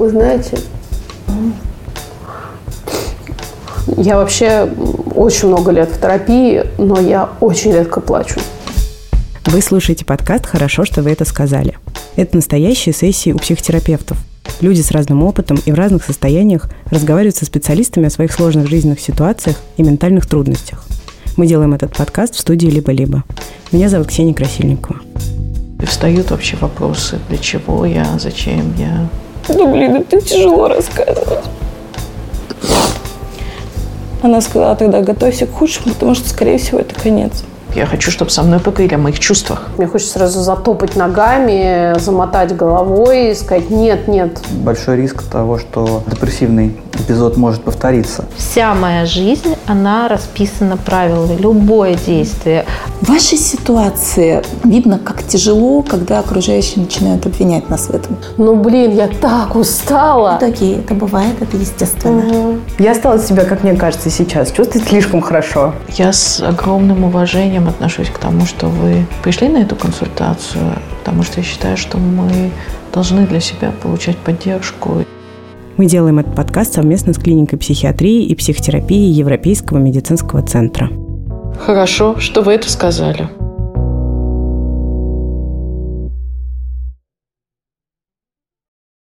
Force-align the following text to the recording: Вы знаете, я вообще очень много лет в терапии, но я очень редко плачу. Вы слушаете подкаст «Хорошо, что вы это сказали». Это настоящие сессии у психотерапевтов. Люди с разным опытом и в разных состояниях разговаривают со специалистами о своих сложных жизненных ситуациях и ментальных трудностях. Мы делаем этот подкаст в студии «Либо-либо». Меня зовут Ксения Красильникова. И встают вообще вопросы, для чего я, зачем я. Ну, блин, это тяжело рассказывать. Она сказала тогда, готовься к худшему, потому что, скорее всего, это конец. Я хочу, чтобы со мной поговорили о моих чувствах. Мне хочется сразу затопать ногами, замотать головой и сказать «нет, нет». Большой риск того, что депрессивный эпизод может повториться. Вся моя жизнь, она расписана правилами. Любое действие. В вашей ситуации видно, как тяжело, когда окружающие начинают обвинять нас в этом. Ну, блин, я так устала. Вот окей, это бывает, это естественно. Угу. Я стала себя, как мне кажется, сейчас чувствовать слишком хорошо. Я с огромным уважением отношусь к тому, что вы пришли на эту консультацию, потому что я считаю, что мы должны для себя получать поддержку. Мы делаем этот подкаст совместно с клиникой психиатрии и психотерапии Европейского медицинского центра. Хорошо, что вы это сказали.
Вы 0.00 0.08
знаете, 0.08 0.58
я 3.98 4.16
вообще 4.16 4.66
очень 5.14 5.48
много 5.48 5.72
лет 5.72 5.90
в 5.90 6.00
терапии, 6.00 6.64
но 6.78 6.98
я 6.98 7.28
очень 7.40 7.70
редко 7.70 8.00
плачу. 8.00 8.40
Вы 9.44 9.60
слушаете 9.60 10.06
подкаст 10.06 10.46
«Хорошо, 10.46 10.86
что 10.86 11.02
вы 11.02 11.10
это 11.10 11.26
сказали». 11.26 11.76
Это 12.16 12.36
настоящие 12.36 12.94
сессии 12.94 13.32
у 13.32 13.38
психотерапевтов. 13.38 14.16
Люди 14.62 14.80
с 14.80 14.90
разным 14.90 15.22
опытом 15.22 15.58
и 15.66 15.70
в 15.70 15.74
разных 15.74 16.02
состояниях 16.02 16.70
разговаривают 16.86 17.36
со 17.36 17.44
специалистами 17.44 18.06
о 18.06 18.10
своих 18.10 18.32
сложных 18.32 18.70
жизненных 18.70 19.00
ситуациях 19.00 19.56
и 19.76 19.82
ментальных 19.82 20.24
трудностях. 20.24 20.82
Мы 21.36 21.46
делаем 21.46 21.74
этот 21.74 21.94
подкаст 21.94 22.36
в 22.36 22.40
студии 22.40 22.68
«Либо-либо». 22.68 23.22
Меня 23.70 23.90
зовут 23.90 24.08
Ксения 24.08 24.32
Красильникова. 24.32 24.98
И 25.78 25.84
встают 25.84 26.30
вообще 26.30 26.56
вопросы, 26.56 27.18
для 27.28 27.36
чего 27.36 27.84
я, 27.84 28.18
зачем 28.18 28.74
я. 28.78 29.06
Ну, 29.54 29.72
блин, 29.72 29.96
это 29.96 30.20
тяжело 30.20 30.68
рассказывать. 30.68 31.44
Она 34.22 34.40
сказала 34.40 34.76
тогда, 34.76 35.00
готовься 35.00 35.46
к 35.46 35.52
худшему, 35.52 35.94
потому 35.94 36.14
что, 36.14 36.28
скорее 36.28 36.58
всего, 36.58 36.78
это 36.78 36.94
конец. 36.94 37.44
Я 37.74 37.86
хочу, 37.86 38.10
чтобы 38.10 38.30
со 38.30 38.42
мной 38.42 38.58
поговорили 38.58 38.94
о 38.94 38.98
моих 38.98 39.18
чувствах. 39.20 39.68
Мне 39.76 39.86
хочется 39.86 40.14
сразу 40.14 40.40
затопать 40.40 40.96
ногами, 40.96 41.98
замотать 41.98 42.56
головой 42.56 43.30
и 43.30 43.34
сказать 43.34 43.70
«нет, 43.70 44.08
нет». 44.08 44.40
Большой 44.50 44.96
риск 44.96 45.22
того, 45.22 45.58
что 45.58 46.02
депрессивный 46.06 46.76
эпизод 46.92 47.36
может 47.36 47.62
повториться. 47.62 48.24
Вся 48.36 48.74
моя 48.74 49.06
жизнь, 49.06 49.56
она 49.66 50.08
расписана 50.08 50.76
правилами. 50.76 51.36
Любое 51.40 51.94
действие. 51.94 52.64
В 53.00 53.08
вашей 53.08 53.38
ситуации 53.38 54.42
видно, 54.64 54.98
как 54.98 55.22
тяжело, 55.22 55.82
когда 55.82 56.18
окружающие 56.18 56.84
начинают 56.84 57.26
обвинять 57.26 57.70
нас 57.70 57.86
в 57.86 57.90
этом. 57.94 58.16
Ну, 58.36 58.56
блин, 58.56 58.94
я 58.94 59.08
так 59.08 59.54
устала. 59.54 60.38
Вот 60.40 60.42
окей, 60.42 60.78
это 60.78 60.94
бывает, 60.94 61.40
это 61.40 61.56
естественно. 61.56 62.20
Угу. 62.20 62.58
Я 62.78 62.94
стала 62.94 63.18
себя, 63.18 63.44
как 63.44 63.62
мне 63.62 63.74
кажется, 63.74 64.10
сейчас 64.10 64.50
чувствовать 64.50 64.88
слишком 64.88 65.20
хорошо. 65.20 65.74
Я 65.96 66.12
с 66.12 66.40
огромным 66.40 67.04
уважением 67.60 67.68
отношусь 67.68 68.08
к 68.08 68.18
тому, 68.18 68.46
что 68.46 68.66
вы 68.66 69.06
пришли 69.22 69.48
на 69.48 69.58
эту 69.58 69.76
консультацию, 69.76 70.64
потому 70.98 71.22
что 71.22 71.40
я 71.40 71.46
считаю, 71.46 71.76
что 71.76 71.98
мы 71.98 72.50
должны 72.92 73.26
для 73.26 73.40
себя 73.40 73.72
получать 73.82 74.16
поддержку. 74.16 75.04
Мы 75.76 75.86
делаем 75.86 76.18
этот 76.18 76.34
подкаст 76.34 76.74
совместно 76.74 77.12
с 77.12 77.18
клиникой 77.18 77.58
психиатрии 77.58 78.24
и 78.24 78.34
психотерапии 78.34 79.10
Европейского 79.10 79.78
медицинского 79.78 80.42
центра. 80.42 80.90
Хорошо, 81.58 82.18
что 82.18 82.42
вы 82.42 82.52
это 82.52 82.70
сказали. 82.70 83.28